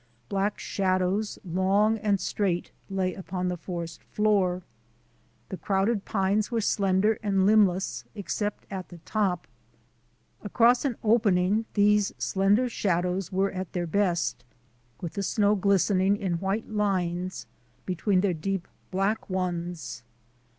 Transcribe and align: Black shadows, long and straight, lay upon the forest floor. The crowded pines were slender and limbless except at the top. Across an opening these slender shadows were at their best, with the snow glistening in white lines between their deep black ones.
Black 0.29 0.57
shadows, 0.57 1.37
long 1.45 1.99
and 1.99 2.19
straight, 2.19 2.71
lay 2.89 3.13
upon 3.13 3.49
the 3.49 3.55
forest 3.55 4.03
floor. 4.05 4.63
The 5.49 5.57
crowded 5.57 6.05
pines 6.05 6.49
were 6.49 6.59
slender 6.59 7.19
and 7.21 7.45
limbless 7.45 8.03
except 8.15 8.65
at 8.71 8.89
the 8.89 8.97
top. 9.05 9.45
Across 10.41 10.85
an 10.85 10.95
opening 11.03 11.65
these 11.75 12.13
slender 12.17 12.67
shadows 12.67 13.31
were 13.31 13.51
at 13.51 13.73
their 13.73 13.85
best, 13.85 14.43
with 15.01 15.13
the 15.13 15.21
snow 15.21 15.53
glistening 15.53 16.17
in 16.17 16.39
white 16.39 16.67
lines 16.67 17.45
between 17.85 18.21
their 18.21 18.33
deep 18.33 18.67
black 18.89 19.29
ones. 19.29 20.01